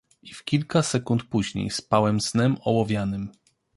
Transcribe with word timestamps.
"I 0.23 0.33
w 0.33 0.43
kilka 0.43 0.81
sekund 0.83 1.23
później 1.23 1.69
spałem 1.69 2.21
snem 2.21 2.57
ołowianym." 2.61 3.31